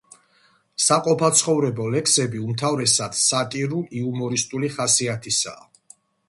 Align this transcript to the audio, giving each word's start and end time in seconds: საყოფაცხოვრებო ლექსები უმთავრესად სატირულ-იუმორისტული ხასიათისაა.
საყოფაცხოვრებო 0.85 1.85
ლექსები 1.95 2.41
უმთავრესად 2.45 3.19
სატირულ-იუმორისტული 3.19 4.71
ხასიათისაა. 4.79 5.71